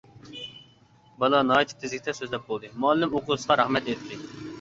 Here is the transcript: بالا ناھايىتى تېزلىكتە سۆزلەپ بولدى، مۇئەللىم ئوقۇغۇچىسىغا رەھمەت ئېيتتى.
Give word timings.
بالا 1.23 1.41
ناھايىتى 1.49 1.77
تېزلىكتە 1.83 2.15
سۆزلەپ 2.19 2.47
بولدى، 2.47 2.71
مۇئەللىم 2.87 3.13
ئوقۇغۇچىسىغا 3.21 3.59
رەھمەت 3.61 3.91
ئېيتتى. 3.93 4.19